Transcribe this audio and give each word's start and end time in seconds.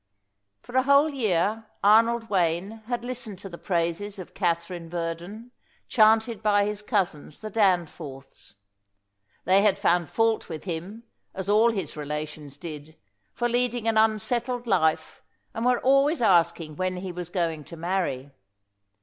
For 0.63 0.75
a 0.75 0.81
whole 0.81 1.09
year 1.11 1.67
Arnold 1.83 2.27
Wayne 2.27 2.81
had 2.87 3.05
listened 3.05 3.37
to 3.37 3.49
the 3.49 3.59
praises 3.59 4.17
of 4.17 4.33
Katherine 4.33 4.89
Verdon, 4.89 5.51
chanted 5.87 6.41
by 6.41 6.65
his 6.65 6.81
cousins 6.81 7.37
the 7.37 7.51
Danforths. 7.51 8.55
They 9.45 9.61
had 9.61 9.77
found 9.77 10.09
fault 10.09 10.49
with 10.49 10.63
him, 10.63 11.03
as 11.35 11.49
all 11.49 11.69
his 11.69 11.95
relations 11.95 12.57
did, 12.57 12.97
for 13.35 13.47
leading 13.47 13.87
an 13.87 13.99
unsettled 13.99 14.65
life, 14.65 15.21
and 15.53 15.67
were 15.67 15.77
always 15.79 16.19
asking 16.23 16.77
when 16.77 16.97
he 16.97 17.11
was 17.11 17.29
going 17.29 17.63
to 17.65 17.77
marry. 17.77 18.31